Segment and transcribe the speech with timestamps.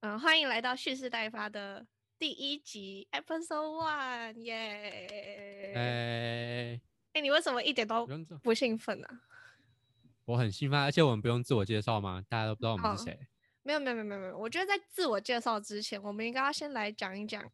[0.00, 1.84] 嗯，欢迎来到蓄势待发的
[2.20, 5.72] 第一集，Episode One，耶！
[5.74, 6.80] 哎，
[7.14, 8.06] 哎，你为什么一点都
[8.40, 9.08] 不兴奋呢、
[10.24, 12.22] 我很兴奋，而且我们不用自我介绍吗？
[12.28, 13.18] 大家都不知道我们是哦谁。
[13.64, 14.38] 没有，没有，没有，没有，没有。
[14.38, 17.44] 我觉得在自我介绍之前，我们应该要先来讲一讲。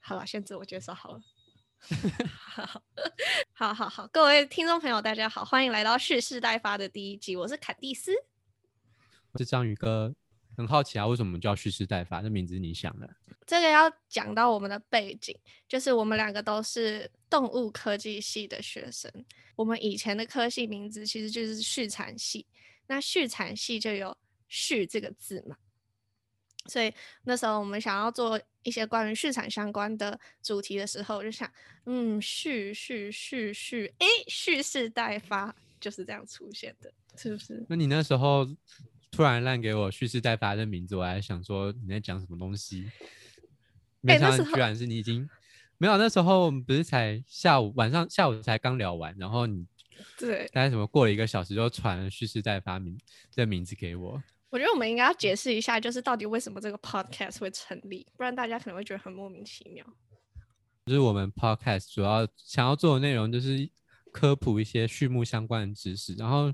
[0.00, 1.20] 好了，先自我介绍好了。
[2.28, 2.82] 好，
[3.52, 8.12] 好，好，好，各位听众朋友，大家好，欢迎来到蓄势待发的第一集，我是坎蒂斯。
[9.30, 10.12] 我是章鱼哥，
[10.56, 12.22] 很好奇啊，为什么叫蓄势待发？
[12.22, 13.08] 这名字是你想的？
[13.46, 15.36] 这个要讲到我们的背景，
[15.68, 19.10] 就是我们两个都是动物科技系的学生。
[19.56, 22.46] 我们以前的科系名字其实就是畜产系，
[22.86, 24.16] 那畜产系就有
[24.48, 25.56] “畜”这个字嘛，
[26.66, 26.92] 所以
[27.24, 31.50] 那时候我们想要做一些关于畜产相关的主题的时候，我就想，
[31.84, 37.64] 嗯，蓄蓄蓄蓄，诶，蓄势待发就是这样出现的，是不是？
[37.68, 38.48] 那你那时候
[39.14, 42.90] 突然烂给我蓄势待发的名字，我还想说你在讲什么东西，
[44.00, 45.28] 没想到居然是你已经
[45.78, 45.96] 没有。
[45.96, 49.64] 那时候我们不是才下午晚上下午才刚聊完，然后你
[50.18, 52.98] 对，大概什么过了一个小时就传了蓄势待发名
[53.30, 54.20] 这名字给我。
[54.50, 59.86] 我觉得我们应该要解释一下，就是到底为什么这个 podcast 会成立，不然大家可能会觉得很莫名其妙。
[60.86, 63.70] 就是我们 podcast 主要想要做的内容就是
[64.12, 66.52] 科普一些畜牧相关的知识，然后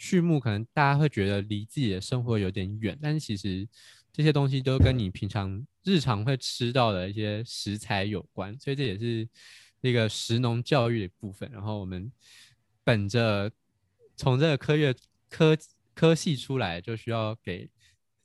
[0.00, 3.68] 畜牧可能大家会觉得离自己的生活有点远，但是其实
[4.10, 9.28] 这些东西都跟你平常日常会吃到的一些食材有关，所以这也是
[9.82, 11.50] 那个食农教育的部分。
[11.52, 12.10] 然后我们
[12.82, 13.52] 本着
[14.16, 14.94] 从这个科学
[15.28, 15.54] 科
[15.94, 17.68] 科系出来，就需要给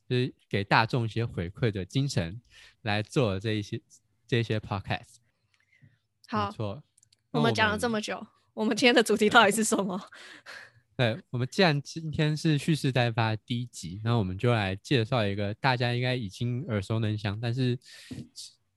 [0.07, 2.39] 就是给大众一些回馈的精神
[2.83, 3.81] 来做这一些
[4.25, 5.17] 这一些 podcast。
[6.27, 6.81] 好没，错。
[7.31, 10.01] 我们讲了这么久，我们今天的主题到底是什么？
[10.97, 17.77] 对，我们既然今天是蓄势待发第一集，那我们就来介绍一个大家应该已经耳熟能详，但是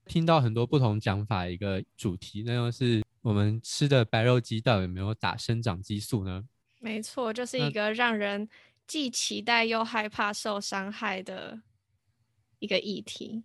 [0.05, 6.43] 听到很多不同讲法的一个主题，那就是我们吃的白肉鸡到底有没有打生长激素呢？
[6.81, 8.49] 没错，就是一个让人
[8.85, 11.61] 既期待又害怕受伤害的
[12.59, 13.43] 一个议题。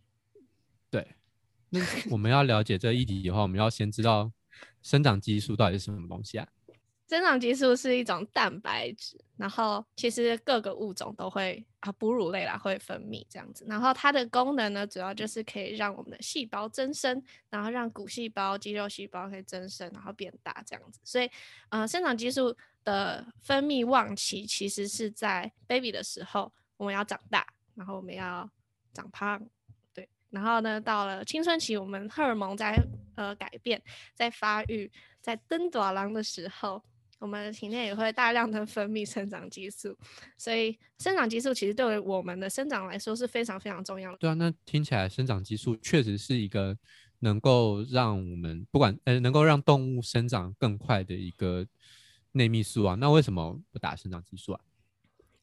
[0.91, 1.15] 对，
[1.71, 4.33] 那我们要了解这个议题的话，我们要先知道
[4.83, 6.49] 生长激素到底是什么东西啊？
[7.15, 13.65] 生长激素是一种蛋白质，然后其实各个物种都会啊，哺乳类啦会分泌这样子。
[13.69, 20.99] 然后它的功能呢，主要就是可以让我们的细胞增生，然后让骨细胞、肌肉细胞可以增生，然后变大这样子。
[21.05, 21.31] 所以，
[21.69, 27.47] 呃，生长激素的分泌旺期其实是在 baby 的时候，我们要长大，
[27.77, 28.51] 然后我们要
[28.93, 29.41] 长胖，
[29.95, 30.09] 对。
[30.31, 32.77] 然后呢，到了青春期，我们荷尔蒙在
[33.15, 33.81] 呃改变，
[34.15, 36.83] 在发育，在登短郎的时候。
[37.25, 39.97] 我们的体内也会大量的分泌生长激素，
[40.37, 44.19] 所以生长激素其实对于我们的生长来说是非常非常重要的。
[44.19, 46.77] 对啊，那听起来生长激素确实是一个
[47.21, 51.67] 能够让我们不管呃能够让动物生长更快的一个
[52.33, 52.95] 内泌素啊。
[52.97, 54.61] 那为什么不打生长激素啊？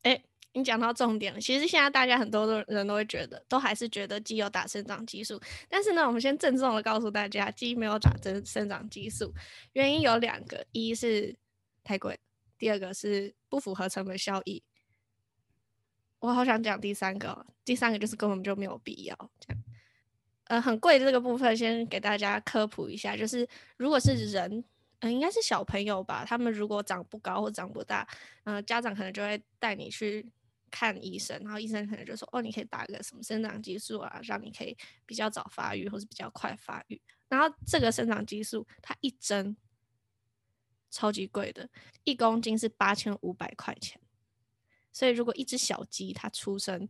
[0.04, 9.34] 哎，你讲到重点了，其实现在大家很多的人都会觉得，都还是觉得鸡有打生长激素，但是呢，我们先郑重的告诉大家，鸡没有打生生长激素，
[9.74, 11.36] 原因有两个，一是
[11.84, 12.20] 太贵，
[12.58, 14.64] 第二个是不符合成本效益。
[16.20, 19.64] 我好想讲第三个，第三个就是根本就没有必要这样。
[20.46, 23.48] 呃，很贵的这个部分，先给大家科普一下，就是
[23.78, 24.64] 如果是人，
[25.00, 28.08] 嗯、应该是小朋友吧，他们如果长不高或长不大，
[28.44, 30.30] 呃，家长可能就会带你去
[30.70, 37.02] 看医生，然后医生可能就说，哦，你可以打个什么生长激素啊，让你可以比较早发育或是比较快发育。
[37.30, 39.56] 然后这个生长激素，它一针
[40.92, 41.68] 超级贵的，
[42.04, 44.00] 一公斤是八千五百块钱。
[44.92, 46.88] 所以如果一只小鸡它出生，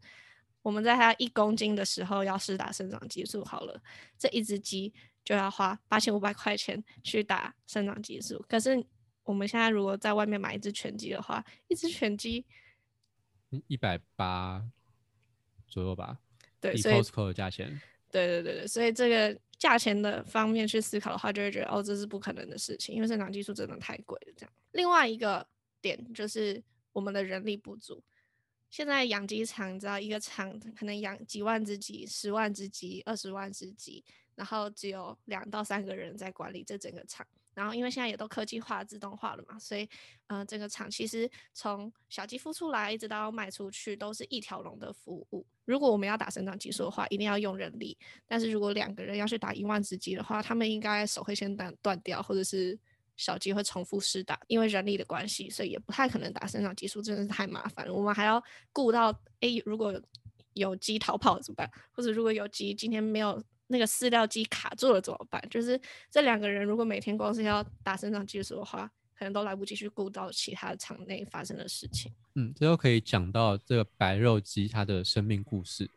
[0.64, 3.82] 我们在它一公斤的时候要施打生长激素好了，
[4.18, 8.44] 这一只鸡就要花八千五百块钱去打生长激素。
[8.50, 8.84] 可是
[9.24, 12.44] 我们现在如果在外面买一只全鸡的话，一只全鸡
[13.68, 14.64] 一百八
[15.68, 16.18] 左右吧，
[16.60, 17.80] 对，以所以 Costco 的价钱。
[18.10, 24.34] 对对对对，所以这个价钱的方面去思考的话，就会觉得哦，这是不可能的事情，因为生长激素真的太贵了。
[24.36, 25.48] 这样，另外一个
[25.80, 28.04] 点就是我们的人力不足。
[28.72, 34.04] 现在养鸡场，你知道一个场可能养几万只鸡、十万只鸡、二十万只鸡，
[34.34, 37.28] 然后只有两到三个人在管理这整个场。
[37.54, 39.88] 然后因为现在也都科技化、自动化了嘛，所以
[40.28, 45.46] 呃，整个厂其实从小鸡孵出来一直到卖出去，都是一条龙的服务。
[45.66, 47.98] 如果我们要打生长激素的话，一定要用人力。
[48.26, 52.78] 但是如果两个人要去打一万只鸡的话，他们应该手会先断断掉，或者是
[53.18, 57.94] 小鸡会重复施打，因为人力的关系，所以也不太可能打生长激素，真的是太麻烦了。
[57.94, 59.08] 我们还要顾到，
[59.42, 59.94] 诶，如果
[60.54, 61.70] 有鸡逃跑怎么办？
[61.92, 63.42] 或者如果有鸡今天没有
[63.72, 65.42] 那个饲料机卡住了怎么办？
[65.50, 65.80] 就是
[66.12, 72.12] 这两个人如果每天光是要打生长激素的话，可能都来不及去顾到其他场内发生的事情。
[72.36, 75.90] 嗯，这就可以讲到这个白肉鸡它的生命故事。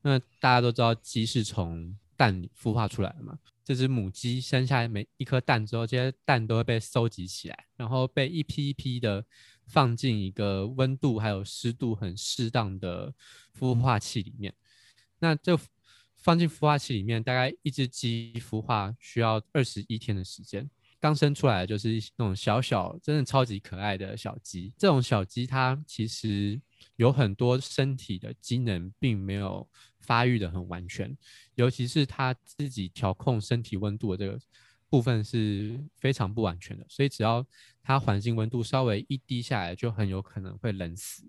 [0.00, 3.38] 那大家都知道鸡是从蛋里孵化出来的嘛？
[3.64, 9.24] 这只母鸡生下来每一颗蛋之后，这些蛋都会被收集起来，然后被一批一批的
[9.66, 13.14] 放进一个温度还有湿度很适当的
[13.58, 14.52] 孵化器里面。
[15.20, 15.56] 那这
[16.22, 20.68] 放进孵化器里面，大概一只鸡孵化需要二十一天的时间。
[21.00, 24.72] 刚生出来就是那种小小、真的超级可爱的小鸡。
[24.78, 26.60] 这种小鸡它其实
[26.94, 31.12] 有很多身体的机能并没有发育的很完全，
[31.56, 34.38] 尤其是它自己调控身体温度的这个
[34.88, 36.86] 部分是非常不完全的。
[36.88, 37.44] 所以只要
[37.82, 41.24] 它环境温度稍微一低下来，就很有可能会冷死。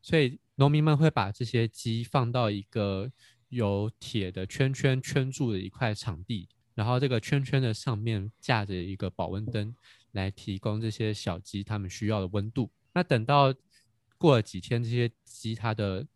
[0.00, 3.10] 所以农民们会把这些鸡放到一个
[3.50, 6.48] 有铁的圈圈圈住的一块场地。
[6.74, 9.74] 然后这个圈圈的上面架着一个保温灯，
[10.12, 12.70] 来提供这些小鸡它们需要的温度。
[12.94, 13.54] 那等到
[14.16, 16.06] 过了几天，这些鸡它的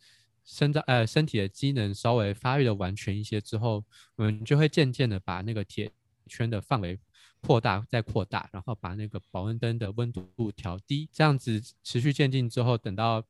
[0.45, 3.85] 生长呃身体的机能稍微发育的完全一些之后，
[4.17, 5.91] 我们就会渐渐的把那个铁
[6.29, 6.99] 圈的范围
[7.41, 13.23] 扩大再扩大，然后把那个保温灯的温度调低，这样子持续渐进之后，等到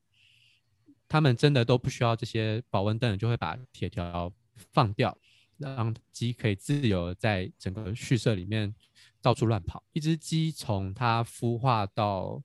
[1.07, 4.31] 它们真的都不需要这些保温灯，就会把铁条
[4.73, 5.17] 放掉。
[5.57, 8.75] 让鸡可以自由在整个畜舍里面
[9.21, 9.81] 到处乱跑。
[9.93, 12.43] 一只鸡从它孵化到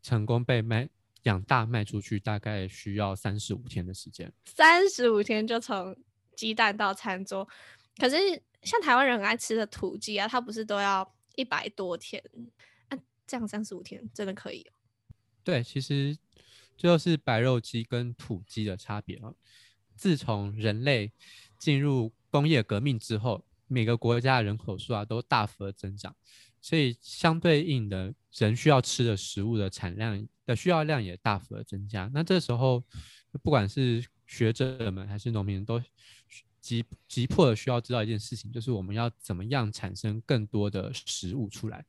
[0.00, 0.88] 成功被卖
[1.24, 4.32] 养大卖出去，大概需要三十五天的时间。
[4.44, 5.96] 三十五天就从
[6.36, 7.48] 鸡蛋到餐桌，
[7.96, 8.16] 可是
[8.62, 12.22] 像台湾人很爱吃的土鸡啊，它不是都要一百多天？
[12.88, 12.96] 那
[13.26, 14.64] 这样三十五天真的可以？
[15.42, 16.16] 对，其实
[16.76, 19.32] 这就是白肉鸡跟土鸡的差别啊。
[19.96, 21.12] 自从人类
[21.58, 26.14] 进入工业革命之后，每个国家的人口数啊都大幅的增长，
[26.60, 32.10] 所以相对应的人需要吃的食物的产量的需要量也大幅的增加。
[32.12, 32.82] 那这时候，
[33.42, 35.80] 不管是学者们还是农民都
[36.60, 41.84] 急急迫的需要知道一件事情，就是我们要怎么样产生更多的食物出来。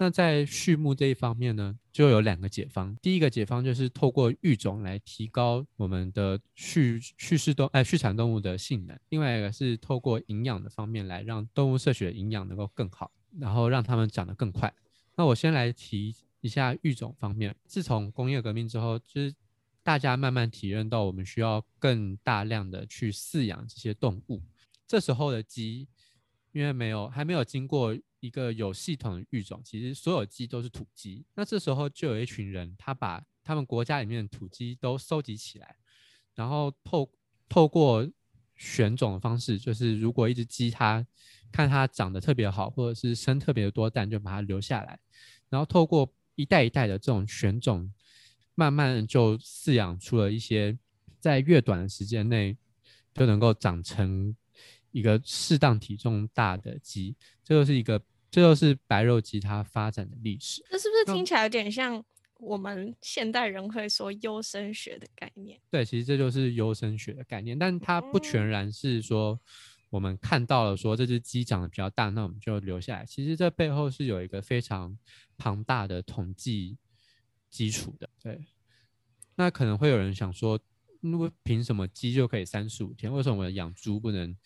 [0.00, 2.96] 那在畜牧这一方面呢，就有两个解方。
[3.02, 13.10] 第一个解方就是透过育种来提高我们的畜畜式动哎畜产动物的性能；另外一个是透过营养的方面来让动物摄取的营养能够更好，
[13.40, 14.72] 然后让它们长得更快。
[15.16, 17.56] 那我先来提一下育种方面。
[17.66, 19.34] 自从工业革命之后，就是
[19.82, 24.40] 大家慢慢体认到我们需要更大量的去饲养这些动物。
[24.86, 25.88] 这时候的鸡，
[26.52, 27.98] 因为没有还没有经过。
[28.20, 31.24] 一个有系统的育种，其实所有鸡都是土鸡。
[31.34, 35.76] 那这时候就有一群人，他把他们国家里面的土鸡都收集起来，
[36.34, 37.10] 然后透
[37.48, 38.08] 透过
[38.56, 41.06] 选种的方式，就是如果一只鸡它
[41.52, 44.98] 看它长得特别好，或者是生特别多蛋，就把它留下来。
[45.48, 47.92] 然后透过一代一代的这种选种，
[48.54, 50.76] 慢慢就饲养出了一些
[51.20, 52.56] 在越短的时间内
[53.14, 54.34] 就能够长成。
[54.90, 57.14] 一个适当体重大的鸡，
[57.44, 58.00] 这就是一个，
[58.30, 60.64] 这就是白肉鸡它发展的历史。
[60.70, 62.02] 这是不是听起来有点像
[62.40, 65.60] 我们现代人会说优生学的概念？
[65.70, 69.38] 对，其实这就是优生学的概念，但它不全然是说
[69.90, 73.04] 我们看到了说这只鸡长得比较大，那我们就留下来。
[73.04, 74.96] 其实这背后是有一个非常
[75.36, 76.78] 庞大的统计
[77.50, 78.08] 基础的。
[78.22, 78.44] 对，
[79.36, 80.58] 那可能会有人想说，
[81.00, 83.12] 如果凭什么鸡就可以三十五天？
[83.12, 84.36] 为什么养猪不能？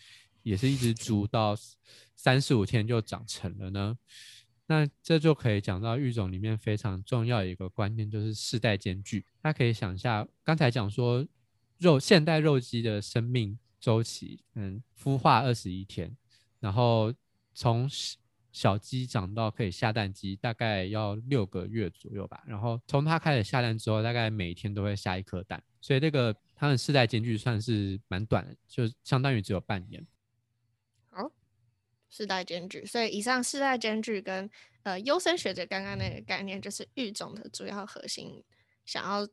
[0.42, 1.56] 也是一直租到
[2.14, 3.96] 三十五天就长成了呢，
[4.66, 9.24] 那这就可以讲到育种里面非常重要一个观念，就是世代间距。
[9.40, 11.26] 大家可以想一下，刚才讲说
[11.78, 16.16] 肉现代肉鸡的生命周期，嗯，孵化二十一天，
[16.60, 17.12] 然后
[17.52, 17.88] 从
[18.52, 22.42] 小鸡长到可以下蛋鸡，大概要六个月左右吧。
[22.46, 30.06] 然后从它开始下蛋之后，大概每一天都会下一颗蛋，所以这个它的世代间距算是蛮短的，就相当于只有半年。
[32.12, 34.48] 世代间距，所以以上世代间距跟
[34.82, 38.44] 呃优生学者刚刚那个概念，就是育种的主要核心
[38.84, 39.26] 想要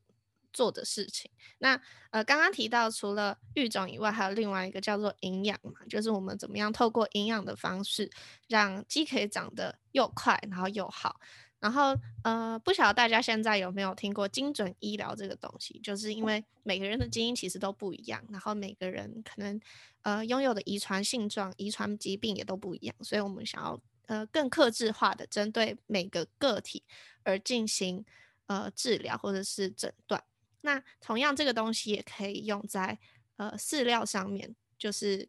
[0.54, 1.30] 做的事情。
[1.58, 1.80] 那
[2.12, 8.10] 呃刚刚提到，除了育种以外，还有另外一个叫做营养嘛，就是我们怎么样透过营养的方式，
[8.48, 11.20] 让鸡可以长得又快，然后又好。
[11.60, 15.78] 然后，呃，不晓得大家现在有没有听过精准医疗这个东西？
[15.84, 19.60] 就是因为每个人的基因其实都不一样，然后每个人可能，
[20.04, 26.84] 呃，拥有的遗传性状、遗传疾病也都不一样，所以我们想要，呃，更克制化的针对每个个体
[27.24, 28.06] 而进行，
[28.48, 30.24] 呃，治疗或者是诊断。
[30.62, 32.98] 那同样，这个东西也可以用在
[33.36, 35.28] 呃饲料上面，就是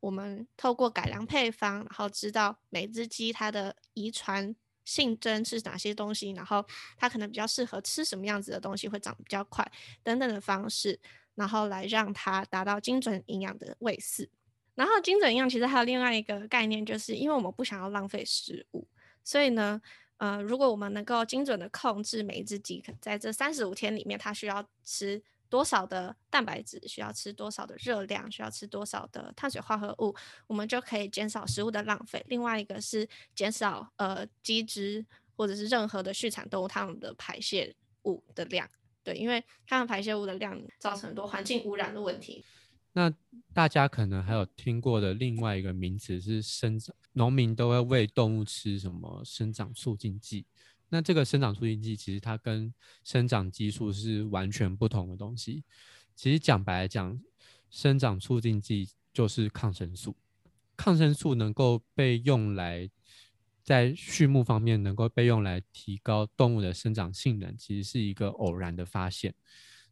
[0.00, 4.54] 我们透过改良配方，然后知道每只鸡它的遗传
[4.88, 6.64] 性征是哪些东西，然后
[6.96, 9.70] 它可能比较适合吃什么样子的东西会长得比较快
[10.02, 10.98] 等等的方式，
[11.34, 14.26] 然后来让它达到精准营养的喂饲。
[14.74, 18.88] 然后精准营养其实还有另外一个概念，就是因为我们不想要浪费食物，
[19.22, 19.78] 所以呢，
[20.16, 30.14] 呃，如果我们能够精准的控制每一只鸡在这三十五天里面，它需要吃多少的蛋白质，需要吃多少的热量，需要吃多少的碳水化合物，
[30.46, 32.24] 我们就可以减少食物的浪费。
[32.28, 35.04] 另外一个是减少呃鸡只
[35.36, 37.74] 或者是任何的畜产动物它们的排泄
[38.04, 38.68] 物的量，
[39.02, 42.44] 对，因为它们排泄物的量造成很多环境污染的问题。
[42.92, 43.12] 那
[43.54, 50.44] 大家可能还有听过的另外一个名词是生长，农民都会喂动物吃什么生长促进剂。
[50.88, 52.72] 那这个生长促进剂其实它跟
[53.04, 55.64] 生长激素是完全不同的东西。
[56.14, 57.20] 其实讲白来讲，
[57.70, 60.16] 生长促进剂就是抗生素。
[60.76, 62.88] 抗生素能够被用来
[63.62, 69.34] 在畜牧方面能够被用来提高动物的生长性能，其实是一个偶然的发现。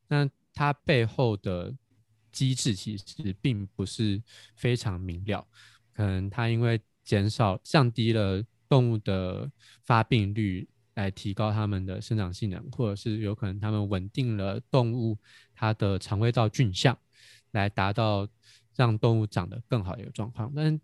[0.09, 1.77] 那它背后的
[2.33, 4.23] 机制其实并不是
[4.55, 5.47] 非常明了，
[5.93, 9.51] 可能它因为减少、降低了动物的
[9.83, 15.17] 发病率，来提高它们的生长性能，或者是有可能它们稳定了动物
[15.55, 16.99] 它的肠胃道菌相，
[17.53, 18.27] 来达到
[18.75, 20.53] 让动物长得更好的一个状况。
[20.57, 20.81] 但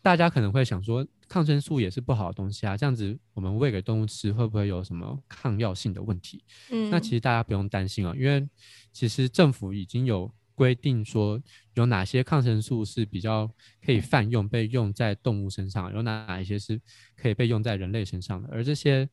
[0.00, 6.42] 大家可能会想说，抗生素也是不好的东西啊，这样子我们喂给动物吃，会不会有什么抗药性的问题？
[6.70, 8.48] 嗯，那其实大家不用担心啊，因为
[8.90, 10.32] 其实政府已经有。
[10.54, 11.42] 规定说
[11.74, 13.50] 有哪些抗生素是比较
[13.84, 16.80] 可以泛用被用在动物身上，有哪一些是
[17.16, 19.08] 可以被用在人类身上的，而这些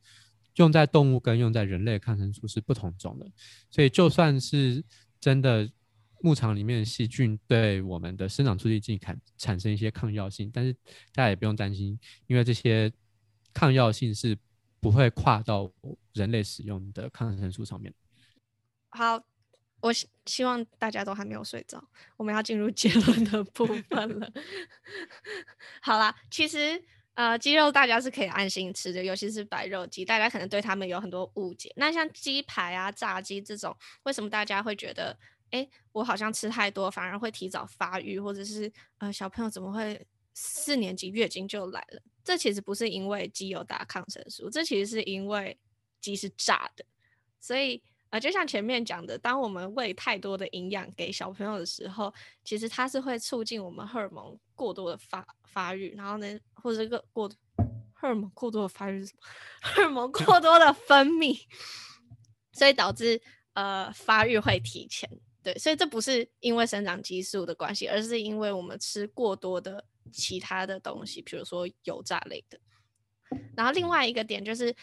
[0.56, 3.26] 用在动物跟用在人类的抗生素是不同种的，
[3.70, 4.84] 所以就算是
[5.20, 5.68] 真的
[6.22, 10.74] 牧场里面的细菌对我们的生长促进剂产产生一些抗药性，但是
[11.14, 12.92] 大家也不用担心，因为这些
[13.54, 14.38] 抗药性是
[14.80, 15.72] 不会跨到
[16.14, 17.92] 人类使用的抗生素上面。
[18.90, 19.31] 好。
[19.82, 21.84] 我希希望大家都还没有睡着，
[22.16, 24.32] 我们要进入结论的部分了。
[25.82, 26.82] 好啦，其实
[27.16, 31.74] 呃，鸡肉大家是可以安心吃的，尤其是白肉鸡，大家可能对他们有很多误解。
[31.76, 35.18] 那像鸡排啊、炸鸡这种，为什么大家会觉得，
[35.50, 42.02] 哎，我好像吃太多，反而会提早发育，或者是呃，小朋友怎么会四年级月经就来了？
[42.24, 45.58] 这其实不是因为鸡有打抗生素，这其实是因为
[46.00, 46.86] 鸡是炸的，
[47.40, 47.82] 所以。
[48.12, 52.14] 啊，就像前面讲的，当我们喂太多的营养给小朋友的时候，
[52.44, 57.32] 其实它是会促进我们荷尔蒙过多的发发育，然后呢，或者个过
[57.94, 59.22] 荷尔蒙过多的发育是什么？
[59.64, 61.40] 荷尔蒙过多的分泌，
[62.52, 63.22] 所以导致
[63.54, 65.10] 呃发育会提前。
[65.42, 72.60] 对，所以这不是因为生长激素的关系，而是因为我们吃过多的其他的东西，比如说油炸类的。
[73.56, 74.76] 然后另外一个点就是。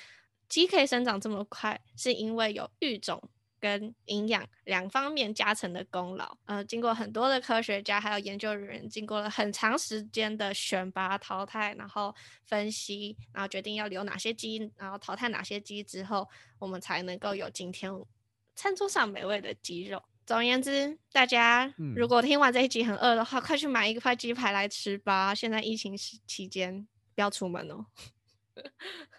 [0.48, 3.22] 鸡可以生长这么快，是因为有育种
[3.60, 6.38] 跟营养两方面加成的功劳。
[6.46, 12.14] 呃，经过很多的科学家还有研究人员，经过了很长时间的选拔、淘汰，然后
[12.44, 16.28] 分析，然后决定要留哪些鸡，然后淘汰哪些鸡之后，
[16.58, 17.92] 我们才能够有今天
[18.54, 20.02] 餐桌上美味的鸡肉。
[20.24, 25.34] 总而言之，大家如果听完这一集很饿的话，快去买一块鸡排来吃吧。
[25.34, 27.86] 现在疫情期期间，不要出门哦。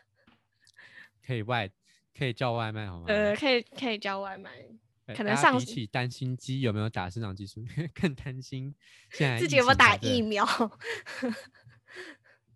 [1.29, 1.69] 可以外，
[2.17, 3.05] 可以叫外卖好吗？
[3.07, 4.49] 呃，可以可以叫外卖。
[5.15, 8.73] 可能上比起担心鸡有没有打生长激素，更担心
[9.11, 10.43] 现在自己有没有打疫苗。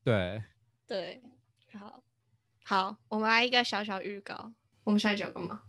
[0.03, 0.44] 对
[0.88, 1.22] 对，
[1.74, 2.03] 好，
[2.63, 4.51] 好，我们来一个小小预告。
[4.84, 5.62] 我们下一讲干嘛？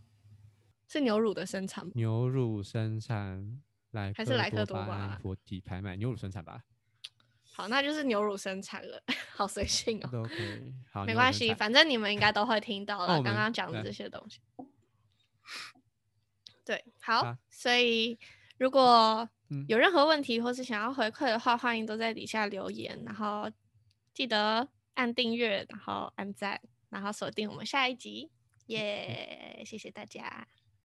[0.89, 1.93] 是牛乳的生产吗？
[1.95, 6.65] 牛乳生产来还是莱克多巴胺活体拍卖牛乳生产吧。
[7.57, 9.01] 好，那就是牛乳生产了，
[9.33, 10.25] 好随性哦。
[10.25, 14.41] OK，好，没关系，反正你们应该都会听到了刚刚讲的这些东西。
[16.65, 18.19] 对，好，所以
[18.59, 19.29] 如果
[19.69, 23.49] 有任何问题或是想要回馈的话，欢迎都在底下留言，然后
[24.13, 28.33] 记得按订阅，然后按赞，然后锁定我们下一集。
[28.67, 30.49] 耶，谢谢大家。